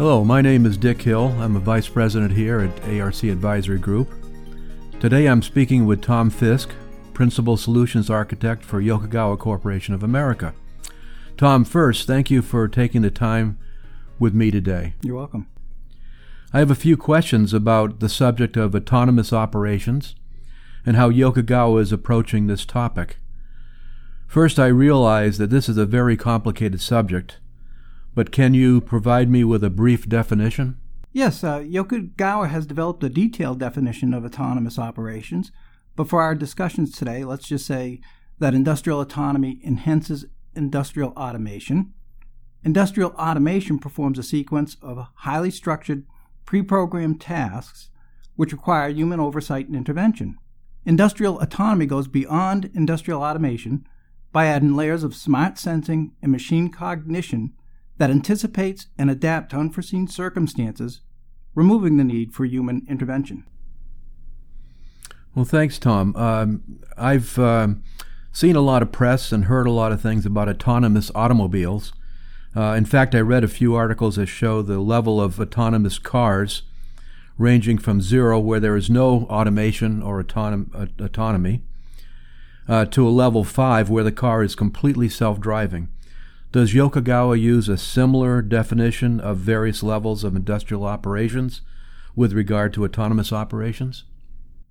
Hello, 0.00 0.24
my 0.24 0.40
name 0.40 0.64
is 0.64 0.78
Dick 0.78 1.02
Hill. 1.02 1.36
I'm 1.38 1.56
a 1.56 1.60
vice 1.60 1.86
president 1.86 2.32
here 2.32 2.60
at 2.60 2.88
ARC 2.88 3.22
Advisory 3.22 3.78
Group. 3.78 4.10
Today 4.98 5.26
I'm 5.26 5.42
speaking 5.42 5.84
with 5.84 6.00
Tom 6.00 6.30
Fisk, 6.30 6.70
Principal 7.12 7.58
Solutions 7.58 8.08
Architect 8.08 8.64
for 8.64 8.80
Yokogawa 8.80 9.38
Corporation 9.38 9.92
of 9.92 10.02
America. 10.02 10.54
Tom, 11.36 11.66
first, 11.66 12.06
thank 12.06 12.30
you 12.30 12.40
for 12.40 12.66
taking 12.66 13.02
the 13.02 13.10
time 13.10 13.58
with 14.18 14.32
me 14.32 14.50
today. 14.50 14.94
You're 15.02 15.16
welcome. 15.16 15.48
I 16.50 16.60
have 16.60 16.70
a 16.70 16.74
few 16.74 16.96
questions 16.96 17.52
about 17.52 18.00
the 18.00 18.08
subject 18.08 18.56
of 18.56 18.74
autonomous 18.74 19.34
operations 19.34 20.14
and 20.86 20.96
how 20.96 21.10
Yokogawa 21.10 21.78
is 21.82 21.92
approaching 21.92 22.46
this 22.46 22.64
topic. 22.64 23.18
First, 24.26 24.58
I 24.58 24.68
realize 24.68 25.36
that 25.36 25.50
this 25.50 25.68
is 25.68 25.76
a 25.76 25.84
very 25.84 26.16
complicated 26.16 26.80
subject 26.80 27.36
but 28.14 28.32
can 28.32 28.54
you 28.54 28.80
provide 28.80 29.30
me 29.30 29.44
with 29.44 29.62
a 29.64 29.70
brief 29.70 30.08
definition? 30.08 30.76
Yes, 31.12 31.42
uh, 31.42 31.58
Yokogawa 31.58 32.48
has 32.48 32.66
developed 32.66 33.02
a 33.02 33.08
detailed 33.08 33.58
definition 33.58 34.14
of 34.14 34.24
autonomous 34.24 34.78
operations, 34.78 35.50
but 35.96 36.08
for 36.08 36.22
our 36.22 36.34
discussions 36.34 36.92
today, 36.92 37.24
let's 37.24 37.48
just 37.48 37.66
say 37.66 38.00
that 38.38 38.54
industrial 38.54 39.00
autonomy 39.00 39.60
enhances 39.64 40.24
industrial 40.54 41.10
automation. 41.10 41.92
Industrial 42.64 43.10
automation 43.12 43.78
performs 43.78 44.18
a 44.18 44.22
sequence 44.22 44.76
of 44.82 45.06
highly 45.14 45.50
structured, 45.50 46.04
pre 46.44 46.62
programmed 46.62 47.20
tasks 47.20 47.90
which 48.36 48.52
require 48.52 48.88
human 48.88 49.20
oversight 49.20 49.66
and 49.66 49.76
intervention. 49.76 50.38
Industrial 50.86 51.38
autonomy 51.40 51.86
goes 51.86 52.08
beyond 52.08 52.70
industrial 52.74 53.22
automation 53.22 53.86
by 54.32 54.46
adding 54.46 54.74
layers 54.74 55.04
of 55.04 55.14
smart 55.14 55.58
sensing 55.58 56.12
and 56.22 56.32
machine 56.32 56.70
cognition 56.70 57.52
that 58.00 58.10
anticipates 58.10 58.86
and 58.96 59.10
adapts 59.10 59.50
to 59.50 59.58
unforeseen 59.58 60.08
circumstances, 60.08 61.02
removing 61.54 61.98
the 61.98 62.02
need 62.02 62.32
for 62.32 62.46
human 62.46 62.80
intervention. 62.88 63.44
Well, 65.34 65.44
thanks, 65.44 65.78
Tom. 65.78 66.16
Um, 66.16 66.80
I've 66.96 67.38
uh, 67.38 67.68
seen 68.32 68.56
a 68.56 68.62
lot 68.62 68.80
of 68.80 68.90
press 68.90 69.32
and 69.32 69.44
heard 69.44 69.66
a 69.66 69.70
lot 69.70 69.92
of 69.92 70.00
things 70.00 70.24
about 70.24 70.48
autonomous 70.48 71.10
automobiles. 71.14 71.92
Uh, 72.56 72.72
in 72.72 72.86
fact, 72.86 73.14
I 73.14 73.20
read 73.20 73.44
a 73.44 73.48
few 73.48 73.74
articles 73.74 74.16
that 74.16 74.28
show 74.28 74.62
the 74.62 74.80
level 74.80 75.20
of 75.20 75.38
autonomous 75.38 75.98
cars 75.98 76.62
ranging 77.36 77.76
from 77.76 78.00
zero, 78.00 78.40
where 78.40 78.60
there 78.60 78.76
is 78.76 78.88
no 78.88 79.24
automation 79.24 80.02
or 80.02 80.24
autonom- 80.24 80.74
uh, 80.74 81.04
autonomy, 81.04 81.60
uh, 82.66 82.86
to 82.86 83.06
a 83.06 83.10
level 83.10 83.44
five, 83.44 83.90
where 83.90 84.04
the 84.04 84.10
car 84.10 84.42
is 84.42 84.54
completely 84.54 85.10
self 85.10 85.38
driving. 85.38 85.88
Does 86.52 86.72
Yokogawa 86.72 87.40
use 87.40 87.68
a 87.68 87.78
similar 87.78 88.42
definition 88.42 89.20
of 89.20 89.36
various 89.36 89.84
levels 89.84 90.24
of 90.24 90.34
industrial 90.34 90.84
operations 90.84 91.60
with 92.16 92.32
regard 92.32 92.74
to 92.74 92.84
autonomous 92.84 93.32
operations? 93.32 94.02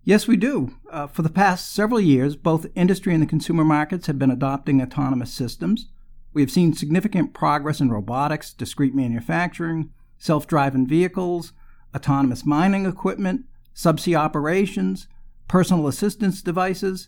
Yes, 0.03 0.27
we 0.27 0.36
do. 0.36 0.75
Uh, 0.91 1.08
for 1.08 1.21
the 1.21 1.30
past 1.30 1.73
several 1.73 2.02
years, 2.02 2.36
both 2.36 2.67
industry 2.75 3.13
and 3.13 3.23
the 3.23 3.27
consumer 3.27 3.63
markets 3.63 4.08
have 4.08 4.19
been 4.19 4.30
adopting 4.30 4.81
autonomous 4.81 5.31
systems. 5.31 5.88
We 6.33 6.41
have 6.41 6.52
seen 6.52 6.73
significant 6.73 7.33
progress 7.33 7.80
in 7.80 7.89
robotics, 7.89 8.53
discrete 8.53 8.93
manufacturing, 8.93 9.92
self 10.17 10.48
driving 10.48 10.86
vehicles, 10.86 11.53
autonomous 11.95 12.45
mining 12.45 12.87
equipment, 12.87 13.45
subsea 13.73 14.17
operations, 14.17 15.08
personal 15.48 15.87
assistance 15.87 16.42
devices, 16.42 17.08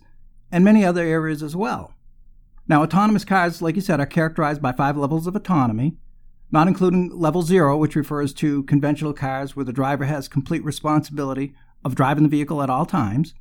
and 0.50 0.63
many 0.63 0.85
other 0.85 1.03
areas 1.03 1.44
as 1.44 1.57
well. 1.57 1.94
Now, 2.71 2.83
autonomous 2.83 3.25
cars, 3.25 3.61
like 3.61 3.75
you 3.75 3.81
said, 3.81 3.99
are 3.99 4.05
characterized 4.05 4.61
by 4.61 4.71
five 4.71 4.95
levels 4.95 5.27
of 5.27 5.35
autonomy, 5.35 5.97
not 6.53 6.69
including 6.69 7.09
level 7.09 7.41
zero, 7.41 7.75
which 7.75 7.97
refers 7.97 8.33
to 8.35 8.63
conventional 8.63 9.11
cars 9.11 9.57
where 9.57 9.65
the 9.65 9.73
driver 9.73 10.05
has 10.05 10.29
complete 10.29 10.63
responsibility 10.63 11.53
of 11.83 11.95
driving 11.95 12.23
the 12.23 12.29
vehicle 12.29 12.63
at 12.63 12.69
all 12.69 12.85
times. 12.85 13.33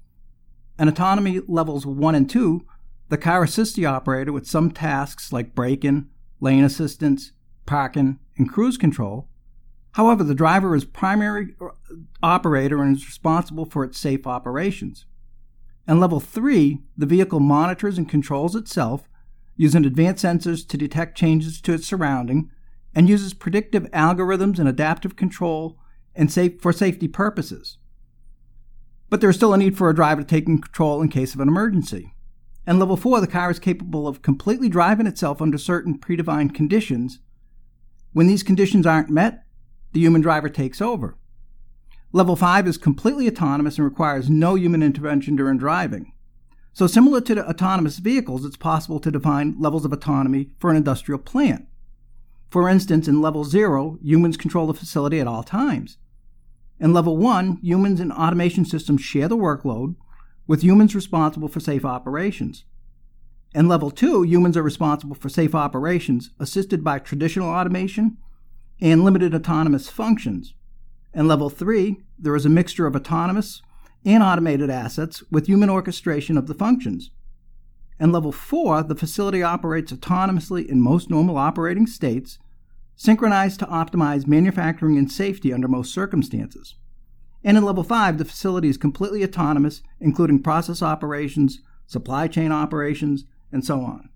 And 0.80 0.88
autonomy 0.88 1.42
levels 1.46 1.86
one 1.86 2.16
and 2.16 2.28
two, 2.28 2.66
the 3.08 3.16
car 3.16 3.44
assists 3.44 3.76
the 3.76 3.86
operator 3.86 4.32
with 4.32 4.48
some 4.48 4.72
tasks 4.72 5.32
like 5.32 5.54
braking, 5.54 6.08
lane 6.41 6.64
assistance, 6.64 7.30
parking, 7.66 8.18
and 8.36 8.50
cruise 8.50 8.76
control. 8.76 9.28
However, 9.92 10.24
the 10.24 10.34
driver 10.34 10.74
is 10.74 10.84
primary 10.84 11.54
operator 12.20 12.82
and 12.82 12.97
is 12.97 13.06
responsible 13.06 13.66
for 13.66 13.84
its 13.84 13.97
safe 13.97 14.26
operations. 14.26 15.06
And 15.86 16.00
level 16.00 16.18
three, 16.18 16.80
the 16.98 17.06
vehicle 17.06 17.38
monitors 17.38 17.97
and 17.97 18.08
controls 18.08 18.56
itself 18.56 19.04
using 19.60 19.84
advanced 19.84 20.25
sensors 20.25 20.66
to 20.66 20.78
detect 20.78 21.19
changes 21.19 21.60
to 21.60 21.75
its 21.75 21.87
surrounding, 21.87 22.50
and 22.94 23.10
uses 23.10 23.34
predictive 23.34 23.82
algorithms 23.91 24.59
and 24.59 24.66
adaptive 24.66 25.16
control 25.16 25.78
and 26.15 26.32
safe, 26.32 26.59
for 26.62 26.72
safety 26.72 27.06
purposes. 27.06 27.76
But 29.10 29.21
there 29.21 29.28
is 29.28 29.37
still 29.37 29.53
a 29.53 29.59
need 29.59 29.76
for 29.76 29.91
a 29.91 29.94
driver 29.94 30.22
to 30.22 30.26
take 30.26 30.47
control 30.47 31.03
in 31.03 31.10
case 31.10 31.34
of 31.34 31.41
an 31.41 31.48
emergency. 31.48 32.15
And 32.66 32.78
level 32.78 32.97
4, 32.97 33.21
the 33.21 33.26
car 33.26 33.50
is 33.50 33.59
capable 33.59 34.09
of 34.09 34.22
completely 34.22 34.71
driving 34.71 35.06
itself 35.06 35.43
under 35.43 35.59
certain 35.59 35.98
predefined 35.98 36.54
conditions. 36.54 37.19
When 38.15 38.28
these 38.28 38.42
conditions 38.42 38.87
aren't 38.87 39.10
met, 39.10 39.44
the 39.92 40.00
human 40.00 40.22
driver 40.22 40.48
takes 40.48 40.81
over. 40.81 41.19
Level 42.12 42.34
5 42.34 42.66
is 42.66 42.78
completely 42.78 43.28
autonomous 43.28 43.77
and 43.77 43.84
requires 43.84 44.31
no 44.31 44.54
human 44.54 44.82
intervention 44.82 45.37
during 45.37 45.59
driving. 45.59 46.15
So, 46.72 46.86
similar 46.86 47.20
to 47.22 47.34
the 47.34 47.48
autonomous 47.48 47.98
vehicles, 47.98 48.44
it's 48.44 48.56
possible 48.56 49.00
to 49.00 49.10
define 49.10 49.56
levels 49.58 49.84
of 49.84 49.92
autonomy 49.92 50.50
for 50.58 50.70
an 50.70 50.76
industrial 50.76 51.19
plant. 51.19 51.66
For 52.50 52.69
instance, 52.69 53.06
in 53.06 53.20
level 53.20 53.44
zero, 53.44 53.98
humans 54.03 54.36
control 54.36 54.66
the 54.66 54.75
facility 54.75 55.20
at 55.20 55.26
all 55.26 55.42
times. 55.42 55.98
In 56.78 56.92
level 56.92 57.16
one, 57.16 57.59
humans 57.62 58.00
and 58.00 58.12
automation 58.12 58.64
systems 58.64 59.03
share 59.03 59.28
the 59.28 59.36
workload, 59.36 59.97
with 60.47 60.64
humans 60.64 60.94
responsible 60.94 61.48
for 61.48 61.60
safe 61.60 61.84
operations. 61.84 62.64
In 63.54 63.69
level 63.69 63.91
two, 63.91 64.22
humans 64.22 64.56
are 64.56 64.62
responsible 64.62 65.14
for 65.14 65.28
safe 65.28 65.54
operations 65.54 66.30
assisted 66.38 66.82
by 66.82 66.98
traditional 66.98 67.48
automation 67.48 68.16
and 68.80 69.04
limited 69.04 69.34
autonomous 69.34 69.88
functions. 69.88 70.54
In 71.12 71.28
level 71.28 71.50
three, 71.50 71.98
there 72.19 72.36
is 72.36 72.47
a 72.47 72.50
mixture 72.50 72.86
of 72.86 72.97
autonomous 72.97 73.60
and 74.05 74.22
automated 74.22 74.71
assets 74.71 75.22
with 75.31 75.47
human 75.47 75.71
orchestration 75.71 76.37
of 76.37 76.47
the 76.47 76.55
functions. 76.55 77.11
And 77.99 78.12
level 78.12 78.33
4, 78.33 78.84
the 78.84 78.94
facility 78.94 79.43
operates 79.43 79.93
autonomously 79.93 80.66
in 80.66 80.81
most 80.81 81.11
normal 81.11 81.37
operating 81.37 81.87
states, 81.87 82.39
synchronized 82.97 83.60
to 83.60 83.66
optimize 83.66 84.27
manufacturing 84.27 84.97
and 84.97 85.10
safety 85.10 85.53
under 85.53 85.69
most 85.69 85.93
circumstances. 85.93 86.77
And 87.44 87.56
in 87.56 87.65
level 87.65 87.84
5, 87.84 88.19
the 88.19 88.25
facility 88.25 88.69
is 88.69 88.77
completely 88.77 89.22
autonomous, 89.22 89.83
including 90.00 90.43
process 90.43 90.83
operations, 90.83 91.60
supply 91.87 92.28
chain 92.28 92.53
operations, 92.53 93.25
and 93.53 93.65
so 93.65 93.81
on. 93.81 94.09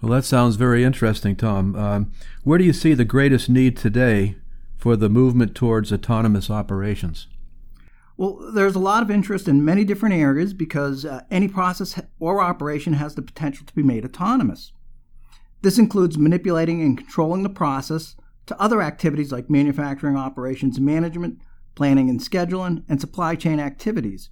Well, 0.00 0.12
that 0.12 0.24
sounds 0.24 0.56
very 0.56 0.84
interesting, 0.84 1.36
Tom. 1.36 1.74
Um, 1.74 2.12
where 2.44 2.58
do 2.58 2.64
you 2.64 2.72
see 2.72 2.94
the 2.94 3.04
greatest 3.04 3.48
need 3.48 3.76
today 3.76 4.36
for 4.76 4.94
the 4.94 5.08
movement 5.08 5.54
towards 5.54 5.92
autonomous 5.92 6.50
operations? 6.50 7.26
Well, 8.16 8.50
there's 8.52 8.74
a 8.74 8.80
lot 8.80 9.02
of 9.02 9.10
interest 9.10 9.46
in 9.46 9.64
many 9.64 9.84
different 9.84 10.14
areas 10.14 10.54
because 10.54 11.04
uh, 11.04 11.22
any 11.30 11.48
process 11.48 12.00
or 12.18 12.40
operation 12.40 12.94
has 12.94 13.14
the 13.14 13.22
potential 13.22 13.66
to 13.66 13.74
be 13.74 13.82
made 13.82 14.04
autonomous. 14.04 14.72
This 15.62 15.78
includes 15.78 16.16
manipulating 16.16 16.80
and 16.80 16.96
controlling 16.96 17.42
the 17.42 17.50
process 17.50 18.16
to 18.46 18.60
other 18.60 18.80
activities 18.80 19.32
like 19.32 19.50
manufacturing 19.50 20.16
operations 20.16 20.80
management, 20.80 21.40
planning 21.74 22.08
and 22.08 22.20
scheduling, 22.20 22.84
and 22.88 23.00
supply 23.00 23.34
chain 23.34 23.60
activities. 23.60 24.30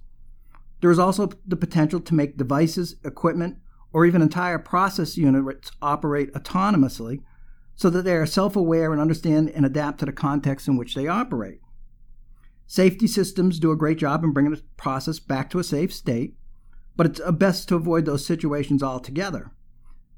There 0.81 0.91
is 0.91 0.99
also 0.99 1.29
the 1.45 1.55
potential 1.55 1.99
to 1.99 2.13
make 2.13 2.37
devices, 2.37 2.95
equipment, 3.03 3.57
or 3.93 4.05
even 4.05 4.21
entire 4.21 4.59
process 4.59 5.17
units 5.17 5.71
operate 5.81 6.33
autonomously 6.33 7.21
so 7.75 7.89
that 7.89 8.03
they 8.03 8.15
are 8.15 8.25
self 8.25 8.55
aware 8.55 8.91
and 8.91 9.01
understand 9.01 9.49
and 9.49 9.65
adapt 9.65 9.99
to 9.99 10.05
the 10.05 10.11
context 10.11 10.67
in 10.67 10.77
which 10.77 10.95
they 10.95 11.07
operate. 11.07 11.59
Safety 12.67 13.07
systems 13.07 13.59
do 13.59 13.71
a 13.71 13.77
great 13.77 13.97
job 13.97 14.23
in 14.23 14.31
bringing 14.31 14.51
the 14.51 14.61
process 14.77 15.19
back 15.19 15.49
to 15.51 15.59
a 15.59 15.63
safe 15.63 15.93
state, 15.93 16.35
but 16.95 17.05
it's 17.05 17.21
best 17.33 17.67
to 17.69 17.75
avoid 17.75 18.05
those 18.05 18.25
situations 18.25 18.81
altogether. 18.81 19.51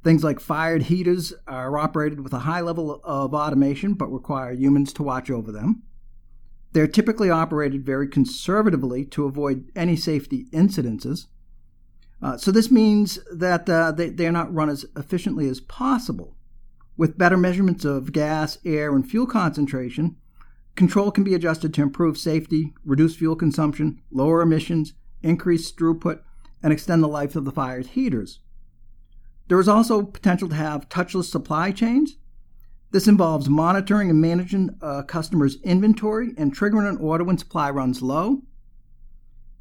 Things 0.03 0.23
like 0.23 0.39
fired 0.39 0.83
heaters 0.83 1.33
are 1.47 1.77
operated 1.77 2.21
with 2.21 2.33
a 2.33 2.39
high 2.39 2.61
level 2.61 3.01
of 3.03 3.33
automation 3.33 3.93
but 3.93 4.11
require 4.11 4.53
humans 4.53 4.93
to 4.93 5.03
watch 5.03 5.29
over 5.29 5.51
them. 5.51 5.83
They're 6.71 6.87
typically 6.87 7.29
operated 7.29 7.85
very 7.85 8.07
conservatively 8.07 9.03
to 9.05 9.25
avoid 9.25 9.69
any 9.75 9.95
safety 9.95 10.45
incidences. 10.51 11.25
Uh, 12.21 12.37
so, 12.37 12.51
this 12.51 12.71
means 12.71 13.19
that 13.31 13.69
uh, 13.69 13.91
they, 13.91 14.09
they're 14.09 14.31
not 14.31 14.53
run 14.53 14.69
as 14.69 14.85
efficiently 14.95 15.47
as 15.47 15.59
possible. 15.59 16.35
With 16.95 17.17
better 17.17 17.37
measurements 17.37 17.85
of 17.85 18.11
gas, 18.11 18.57
air, 18.65 18.95
and 18.95 19.07
fuel 19.07 19.27
concentration, 19.27 20.15
Control 20.77 21.09
can 21.09 21.23
be 21.23 21.33
adjusted 21.33 21.73
to 21.73 21.81
improve 21.81 22.19
safety, 22.19 22.71
reduce 22.85 23.15
fuel 23.15 23.35
consumption, 23.35 23.99
lower 24.11 24.43
emissions, 24.43 24.93
increase 25.23 25.71
throughput, 25.71 26.21
and 26.61 26.71
extend 26.71 27.01
the 27.01 27.07
life 27.07 27.35
of 27.35 27.45
the 27.45 27.51
fired 27.51 27.87
heaters. 27.87 28.41
There 29.47 29.59
is 29.59 29.67
also 29.67 30.03
potential 30.03 30.47
to 30.49 30.55
have 30.55 30.87
touchless 30.87 31.31
supply 31.31 31.71
chains. 31.71 32.17
This 32.91 33.07
involves 33.07 33.49
monitoring 33.49 34.11
and 34.11 34.21
managing 34.21 34.77
a 34.79 35.03
customer's 35.03 35.59
inventory 35.63 36.35
and 36.37 36.55
triggering 36.55 36.87
an 36.87 36.97
order 36.97 37.23
when 37.23 37.39
supply 37.39 37.71
runs 37.71 38.03
low. 38.03 38.43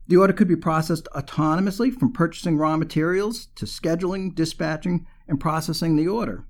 The 0.08 0.18
order 0.18 0.34
could 0.34 0.48
be 0.48 0.54
processed 0.54 1.08
autonomously 1.14 1.94
from 1.98 2.12
purchasing 2.12 2.58
raw 2.58 2.76
materials 2.76 3.46
to 3.54 3.64
scheduling, 3.64 4.34
dispatching, 4.34 5.06
and 5.26 5.40
processing 5.40 5.96
the 5.96 6.08
order. 6.08 6.44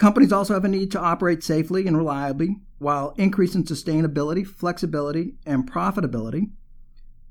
Companies 0.00 0.32
also 0.32 0.54
have 0.54 0.64
a 0.64 0.68
need 0.68 0.90
to 0.92 0.98
operate 0.98 1.44
safely 1.44 1.86
and 1.86 1.94
reliably 1.94 2.56
while 2.78 3.12
increasing 3.18 3.64
sustainability, 3.64 4.46
flexibility, 4.46 5.34
and 5.44 5.70
profitability. 5.70 6.52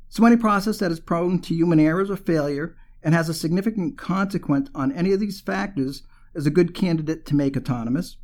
So, 0.07 0.23
any 0.23 0.37
process 0.37 0.77
that 0.77 0.91
is 0.91 0.99
prone 0.99 1.39
to 1.41 1.55
human 1.55 1.79
errors 1.79 2.11
or 2.11 2.15
failure 2.15 2.75
and 3.01 3.15
has 3.15 3.27
a 3.27 3.33
significant 3.33 3.97
consequence 3.97 4.69
on 4.75 4.91
any 4.91 5.11
of 5.13 5.19
these 5.19 5.41
factors 5.41 6.03
is 6.35 6.45
a 6.45 6.51
good 6.51 6.75
candidate 6.75 7.25
to 7.25 7.35
make 7.35 7.57
autonomous. 7.57 8.17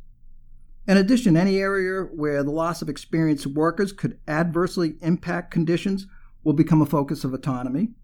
In 0.86 0.96
addition, 0.96 1.36
any 1.36 1.58
area 1.58 2.02
where 2.02 2.44
the 2.44 2.52
loss 2.52 2.82
of 2.82 2.88
experienced 2.88 3.48
workers 3.48 3.92
could 3.92 4.20
adversely 4.28 4.94
impact 5.00 5.50
conditions 5.50 6.06
will 6.44 6.52
become 6.52 6.80
a 6.80 6.86
focus 6.86 7.24
of 7.24 7.34
autonomy. 7.34 7.94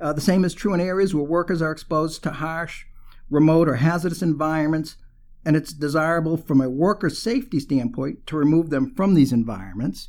Uh, 0.00 0.12
the 0.12 0.20
same 0.20 0.44
is 0.44 0.54
true 0.54 0.74
in 0.74 0.80
areas 0.80 1.12
where 1.12 1.24
workers 1.24 1.60
are 1.60 1.72
exposed 1.72 2.22
to 2.22 2.30
harsh, 2.30 2.84
remote, 3.28 3.68
or 3.68 3.74
hazardous 3.74 4.22
environments, 4.22 4.94
and 5.44 5.56
it's 5.56 5.72
desirable 5.72 6.36
from 6.36 6.60
a 6.60 6.70
worker 6.70 7.10
safety 7.10 7.58
standpoint 7.58 8.26
to 8.26 8.36
remove 8.36 8.70
them 8.70 8.94
from 8.94 9.14
these 9.14 9.32
environments. 9.32 10.08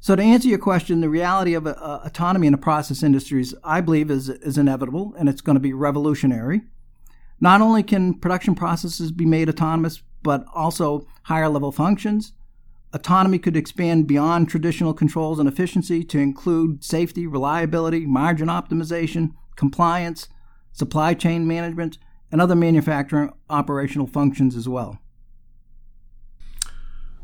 So, 0.00 0.14
to 0.14 0.22
answer 0.22 0.48
your 0.48 0.58
question, 0.58 1.00
the 1.00 1.08
reality 1.08 1.54
of 1.54 1.66
uh, 1.66 2.00
autonomy 2.04 2.46
in 2.46 2.52
the 2.52 2.58
process 2.58 3.02
industries, 3.02 3.54
I 3.64 3.80
believe, 3.80 4.10
is, 4.10 4.28
is 4.28 4.58
inevitable 4.58 5.14
and 5.18 5.28
it's 5.28 5.40
going 5.40 5.56
to 5.56 5.60
be 5.60 5.72
revolutionary. 5.72 6.62
Not 7.40 7.60
only 7.60 7.82
can 7.82 8.14
production 8.14 8.54
processes 8.54 9.12
be 9.12 9.24
made 9.24 9.48
autonomous, 9.48 10.02
but 10.22 10.44
also 10.54 11.06
higher 11.24 11.48
level 11.48 11.72
functions. 11.72 12.32
Autonomy 12.92 13.38
could 13.38 13.56
expand 13.56 14.06
beyond 14.06 14.48
traditional 14.48 14.94
controls 14.94 15.38
and 15.38 15.48
efficiency 15.48 16.04
to 16.04 16.18
include 16.18 16.84
safety, 16.84 17.26
reliability, 17.26 18.06
margin 18.06 18.48
optimization, 18.48 19.32
compliance, 19.56 20.28
supply 20.72 21.14
chain 21.14 21.46
management, 21.46 21.98
and 22.34 22.42
other 22.42 22.56
manufacturing 22.56 23.32
operational 23.48 24.08
functions 24.08 24.56
as 24.56 24.68
well. 24.68 24.98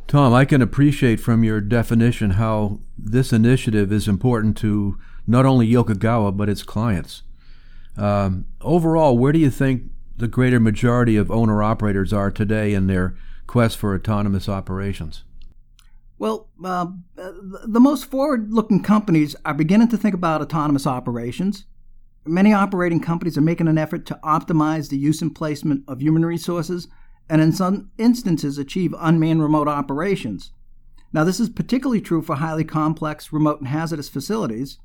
Tom, 0.07 0.33
I 0.33 0.45
can 0.45 0.62
appreciate 0.62 1.19
from 1.19 1.43
your 1.43 1.61
definition 1.61 2.31
how 2.33 2.79
this 2.97 3.33
initiative 3.33 3.91
is 3.91 4.07
important 4.07 4.57
to 4.59 5.01
not 5.27 5.45
only 5.45 5.69
Yokogawa 5.69 6.37
but 6.37 6.49
its 6.49 6.62
clients. 6.62 7.25
Um, 7.97 8.45
overall, 8.61 9.19
where 9.19 9.33
do 9.33 9.41
you 9.41 9.51
think 9.51 9.91
the 10.17 10.29
greater 10.29 10.61
majority 10.61 11.17
of 11.17 11.29
owner 11.29 11.61
operators 11.61 12.12
are 12.12 12.31
today 12.31 12.73
in 12.73 12.87
their 12.87 13.17
quest 13.49 13.79
for 13.79 13.97
autonomous 13.97 14.49
operations? 14.49 15.25
Well, 16.21 16.51
uh, 16.65 16.87
the 17.17 17.81
most 17.81 18.05
forward 18.05 18.53
looking 18.53 18.81
companies 18.81 19.35
are 19.45 19.55
beginning 19.55 19.89
to 19.89 19.97
think 19.97 20.15
about 20.15 20.41
autonomous 20.41 20.87
operations. 20.87 21.65
Many 22.27 22.53
operating 22.53 23.01
companies 23.01 23.39
are 23.39 23.43
making 23.43 23.69
an 23.69 23.79
effort 23.79 24.05
to 24.07 24.21
optimize 24.23 24.89
the 24.89 24.99
use 24.99 25.23
and 25.23 25.35
placement 25.35 25.85
of 25.89 26.03
human 26.03 26.25
resources 26.25 26.87
and, 27.29 27.41
in 27.41 27.53
some 27.53 27.91
instances, 27.97 28.59
achieve 28.59 28.95
unmanned 28.99 29.43
remote 29.43 29.69
operations. 29.69 30.53
Now, 31.13 31.25
this 31.25 31.41
is 31.41 31.49
particularly 31.49 32.01
true 32.01 32.23
for 32.23 32.37
highly 32.37 32.65
complex, 32.65 33.33
remote, 33.33 33.61
and 33.61 33.69
hazardous 33.69 34.09
facilities. 34.09 34.79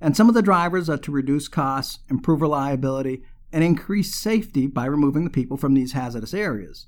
And 0.00 0.16
some 0.16 0.28
of 0.28 0.34
the 0.34 0.42
drivers 0.42 0.88
are 0.88 0.98
to 0.98 1.12
reduce 1.12 1.48
costs, 1.48 1.98
improve 2.08 2.40
reliability, 2.40 3.22
and 3.52 3.62
increase 3.62 4.14
safety 4.14 4.66
by 4.66 4.86
removing 4.86 5.24
the 5.24 5.30
people 5.30 5.56
from 5.56 5.74
these 5.74 5.92
hazardous 5.92 6.34
areas. 6.34 6.86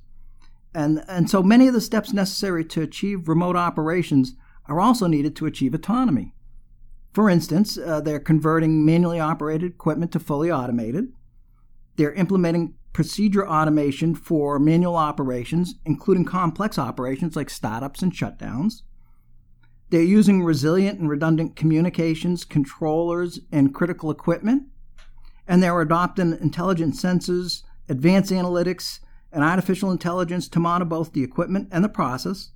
And, 0.75 1.05
and 1.09 1.29
so 1.29 1.43
many 1.43 1.69
of 1.69 1.75
the 1.75 1.81
steps 1.81 2.13
necessary 2.13 2.65
to 2.67 2.83
achieve 2.83 3.29
remote 3.29 3.57
operations 3.57 4.35
are 4.67 4.81
also 4.81 5.07
needed 5.07 5.35
to 5.37 5.47
achieve 5.47 5.75
autonomy. 5.75 6.35
For 7.13 7.29
instance, 7.29 7.77
uh, 7.77 8.01
they're 8.01 8.21
converting 8.21 8.85
manually 8.85 9.19
operated 9.19 9.73
equipment 9.73 10.13
to 10.13 10.21
fully 10.21 10.51
automated. 10.51 11.13
They're 11.97 12.13
implementing 12.13 12.75
procedure 12.93 13.47
automation 13.47 14.15
for 14.15 14.59
manual 14.59 14.97
operations, 14.97 15.75
including 15.85 16.25
complex 16.25 16.79
operations 16.79 17.37
like 17.37 17.51
startups 17.51 18.03
and 18.03 18.13
shutdowns. 18.13 18.83
They're 19.91 20.03
using 20.03 20.45
resilient 20.45 21.01
and 21.01 21.09
redundant 21.09 21.57
communications, 21.57 22.45
controllers, 22.45 23.41
and 23.51 23.75
critical 23.75 24.11
equipment 24.11 24.65
and 25.51 25.61
they're 25.61 25.81
adopting 25.81 26.39
intelligent 26.41 26.95
sensors, 26.95 27.65
advanced 27.89 28.31
analytics, 28.31 29.01
and 29.33 29.43
artificial 29.43 29.91
intelligence 29.91 30.49
to 30.49 30.61
monitor 30.61 30.89
both 30.89 31.13
the 31.13 31.25
equipment 31.25 31.69
and 31.73 31.83
the 31.83 31.89
process. 31.89 32.53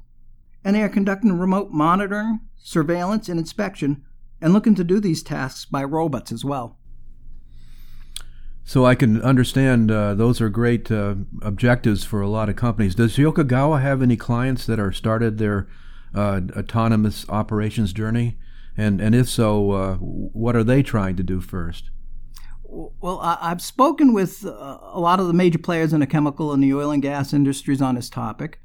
And 0.62 0.76
they 0.76 0.82
are 0.82 0.88
conducting 0.88 1.36
remote 1.36 1.72
monitoring, 1.72 2.38
surveillance, 2.56 3.28
and 3.28 3.40
inspection, 3.40 4.04
and 4.44 4.52
looking 4.52 4.74
to 4.74 4.84
do 4.84 5.00
these 5.00 5.22
tasks 5.22 5.64
by 5.64 5.82
robots 5.82 6.30
as 6.30 6.44
well. 6.44 6.76
So 8.62 8.84
I 8.84 8.94
can 8.94 9.22
understand 9.22 9.90
uh, 9.90 10.14
those 10.14 10.40
are 10.42 10.50
great 10.50 10.90
uh, 10.90 11.14
objectives 11.40 12.04
for 12.04 12.20
a 12.20 12.28
lot 12.28 12.50
of 12.50 12.56
companies. 12.56 12.94
Does 12.94 13.16
Yokogawa 13.16 13.80
have 13.80 14.02
any 14.02 14.18
clients 14.18 14.66
that 14.66 14.78
are 14.78 14.92
started 14.92 15.38
their 15.38 15.66
uh, 16.14 16.42
autonomous 16.56 17.24
operations 17.30 17.94
journey? 17.94 18.36
And 18.76 19.00
and 19.00 19.14
if 19.14 19.28
so, 19.30 19.70
uh, 19.70 19.94
what 19.96 20.56
are 20.56 20.64
they 20.64 20.82
trying 20.82 21.16
to 21.16 21.22
do 21.22 21.40
first? 21.40 21.90
Well, 22.64 23.20
I, 23.20 23.48
have 23.48 23.62
spoken 23.62 24.12
with 24.12 24.44
uh, 24.44 24.78
a 24.82 25.00
lot 25.00 25.20
of 25.20 25.26
the 25.26 25.32
major 25.32 25.58
players 25.58 25.92
in 25.92 26.00
the 26.00 26.06
chemical 26.06 26.52
and 26.52 26.62
the 26.62 26.74
oil 26.74 26.90
and 26.90 27.00
gas 27.00 27.32
industries 27.32 27.80
on 27.80 27.94
this 27.94 28.10
topic, 28.10 28.58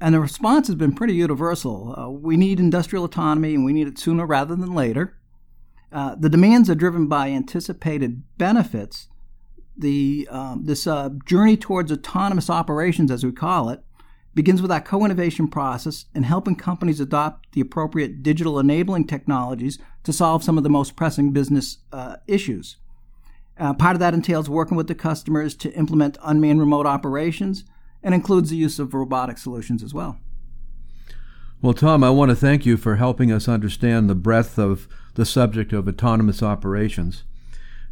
and 0.00 0.14
the 0.14 0.20
response 0.20 0.68
has 0.68 0.76
been 0.76 0.94
pretty 0.94 1.14
universal. 1.14 1.98
Uh, 1.98 2.08
we 2.08 2.36
need 2.36 2.60
industrial 2.60 3.04
autonomy, 3.04 3.54
and 3.54 3.64
we 3.64 3.72
need 3.72 3.88
it 3.88 3.98
sooner 3.98 4.24
rather 4.24 4.54
than 4.54 4.74
later. 4.74 5.17
Uh, 5.90 6.14
the 6.14 6.28
demands 6.28 6.68
are 6.68 6.74
driven 6.74 7.06
by 7.06 7.28
anticipated 7.30 8.22
benefits. 8.36 9.08
The 9.76 10.28
um, 10.30 10.64
this 10.64 10.86
uh, 10.86 11.10
journey 11.24 11.56
towards 11.56 11.92
autonomous 11.92 12.50
operations, 12.50 13.10
as 13.10 13.24
we 13.24 13.32
call 13.32 13.70
it, 13.70 13.80
begins 14.34 14.60
with 14.60 14.70
our 14.70 14.80
co-innovation 14.80 15.48
process 15.48 16.06
and 16.14 16.24
helping 16.24 16.56
companies 16.56 17.00
adopt 17.00 17.52
the 17.52 17.60
appropriate 17.60 18.22
digital 18.22 18.58
enabling 18.58 19.06
technologies 19.06 19.78
to 20.04 20.12
solve 20.12 20.44
some 20.44 20.58
of 20.58 20.64
the 20.64 20.70
most 20.70 20.96
pressing 20.96 21.32
business 21.32 21.78
uh, 21.92 22.16
issues. 22.26 22.76
Uh, 23.58 23.74
part 23.74 23.96
of 23.96 24.00
that 24.00 24.14
entails 24.14 24.48
working 24.48 24.76
with 24.76 24.86
the 24.86 24.94
customers 24.94 25.56
to 25.56 25.72
implement 25.72 26.18
unmanned 26.22 26.60
remote 26.60 26.86
operations 26.86 27.64
and 28.02 28.14
includes 28.14 28.50
the 28.50 28.56
use 28.56 28.78
of 28.78 28.94
robotic 28.94 29.38
solutions 29.38 29.82
as 29.82 29.92
well. 29.92 30.18
Well, 31.60 31.74
Tom, 31.74 32.04
I 32.04 32.10
want 32.10 32.30
to 32.30 32.36
thank 32.36 32.64
you 32.64 32.76
for 32.76 32.96
helping 32.96 33.32
us 33.32 33.48
understand 33.48 34.08
the 34.08 34.14
breadth 34.14 34.58
of 34.58 34.86
the 35.18 35.26
subject 35.26 35.72
of 35.72 35.88
autonomous 35.88 36.42
operations. 36.42 37.24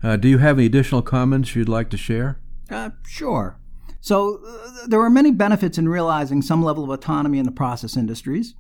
Uh, 0.03 0.17
do 0.17 0.29
you 0.29 0.39
have 0.39 0.59
any 0.59 0.67
additional 0.67 1.03
comments 1.03 1.57
you'd 1.57 1.69
like 1.69 1.91
to 1.91 1.97
share? 1.97 2.39
Uh, 2.71 2.91
sure. 3.07 3.59
So, 4.01 4.41
uh, 4.47 4.87
there 4.87 5.01
are 5.01 5.11
many 5.11 5.33
benefits 5.33 5.77
in 5.77 5.89
realizing 5.89 6.41
some 6.41 6.63
level 6.63 6.85
of 6.85 6.91
autonomy 6.91 7.41
in 7.41 7.45
the 7.45 7.51
process 7.51 7.97
industries. 7.97 8.55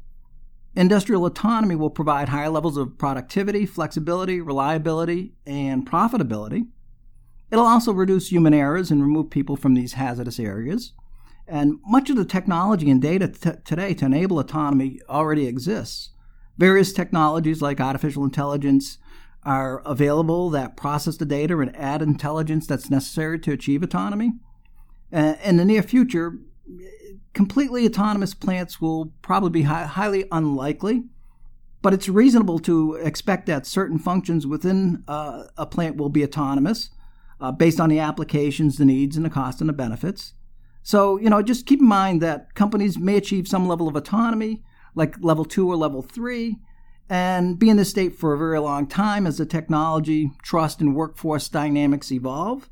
Industrial 0.74 1.24
autonomy 1.24 1.76
will 1.76 1.90
provide 1.90 2.28
higher 2.28 2.50
levels 2.50 2.76
of 2.76 2.98
productivity, 2.98 3.66
flexibility, 3.66 4.40
reliability, 4.40 5.34
and 5.46 5.88
profitability. 5.88 6.66
It'll 7.52 7.64
also 7.64 7.92
reduce 7.92 8.32
human 8.32 8.52
errors 8.52 8.90
and 8.90 9.00
remove 9.00 9.30
people 9.30 9.54
from 9.56 9.74
these 9.74 9.92
hazardous 9.92 10.40
areas. 10.40 10.92
And 11.46 11.78
much 11.86 12.10
of 12.10 12.16
the 12.16 12.24
technology 12.24 12.90
and 12.90 13.00
data 13.00 13.28
t- 13.28 13.50
today 13.64 13.94
to 13.94 14.06
enable 14.06 14.40
autonomy 14.40 15.00
already 15.08 15.46
exists. 15.46 16.10
Various 16.58 16.92
technologies 16.92 17.60
like 17.60 17.80
artificial 17.80 18.24
intelligence 18.24 18.98
are 19.42 19.80
available 19.86 20.50
that 20.50 20.76
process 20.76 21.16
the 21.16 21.24
data 21.24 21.58
and 21.58 21.74
add 21.76 22.02
intelligence 22.02 22.66
that's 22.66 22.90
necessary 22.90 23.38
to 23.38 23.52
achieve 23.52 23.82
autonomy. 23.82 24.32
Uh, 25.12 25.34
in 25.44 25.56
the 25.56 25.64
near 25.64 25.82
future, 25.82 26.38
completely 27.32 27.86
autonomous 27.86 28.34
plants 28.34 28.80
will 28.80 29.12
probably 29.22 29.50
be 29.50 29.62
hi- 29.62 29.84
highly 29.84 30.24
unlikely, 30.32 31.04
but 31.80 31.94
it's 31.94 32.08
reasonable 32.08 32.58
to 32.58 32.94
expect 32.94 33.46
that 33.46 33.66
certain 33.66 33.98
functions 33.98 34.46
within 34.46 35.04
uh, 35.06 35.44
a 35.56 35.66
plant 35.66 35.96
will 35.96 36.08
be 36.08 36.24
autonomous 36.24 36.90
uh, 37.40 37.52
based 37.52 37.78
on 37.78 37.88
the 37.88 38.00
applications, 38.00 38.78
the 38.78 38.84
needs, 38.84 39.16
and 39.16 39.24
the 39.24 39.30
cost 39.30 39.60
and 39.60 39.68
the 39.68 39.74
benefits. 39.74 40.32
So, 40.82 41.18
you 41.18 41.28
know, 41.28 41.42
just 41.42 41.66
keep 41.66 41.80
in 41.80 41.86
mind 41.86 42.22
that 42.22 42.54
companies 42.54 42.98
may 42.98 43.16
achieve 43.16 43.46
some 43.46 43.68
level 43.68 43.86
of 43.86 43.94
autonomy, 43.94 44.62
like 44.96 45.14
level 45.20 45.44
two 45.44 45.70
or 45.70 45.76
level 45.76 46.02
three, 46.02 46.56
and 47.08 47.56
be 47.56 47.70
in 47.70 47.76
this 47.76 47.90
state 47.90 48.16
for 48.16 48.32
a 48.32 48.38
very 48.38 48.58
long 48.58 48.88
time 48.88 49.28
as 49.28 49.38
the 49.38 49.46
technology, 49.46 50.32
trust, 50.42 50.80
and 50.80 50.96
workforce 50.96 51.48
dynamics 51.48 52.10
evolve. 52.10 52.68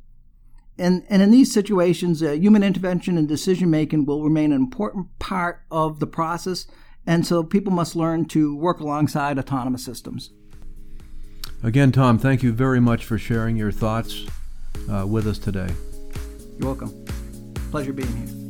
And, 0.77 1.05
and 1.09 1.23
in 1.23 1.31
these 1.31 1.53
situations, 1.53 2.21
uh, 2.21 2.33
human 2.33 2.65
intervention 2.65 3.17
and 3.17 3.29
decision 3.29 3.71
making 3.71 4.07
will 4.07 4.25
remain 4.25 4.51
an 4.51 4.61
important 4.61 5.17
part 5.21 5.61
of 5.71 6.01
the 6.01 6.09
process, 6.09 6.67
and 7.07 7.25
so 7.25 7.45
people 7.45 7.73
must 7.73 7.95
learn 7.95 8.25
to 8.27 8.57
work 8.57 8.81
alongside 8.81 9.39
autonomous 9.39 9.85
systems. 9.85 10.31
Again, 11.63 11.93
Tom, 11.93 12.19
thank 12.19 12.43
you 12.43 12.53
very 12.53 12.81
much 12.81 13.05
for 13.05 13.19
sharing 13.19 13.57
your 13.57 13.71
thoughts 13.71 14.27
uh, 14.91 15.07
with 15.07 15.29
us 15.29 15.39
today. 15.39 15.69
You're 16.59 16.75
welcome. 16.75 17.05
Pleasure 17.71 17.93
being 17.93 18.15
here. 18.17 18.44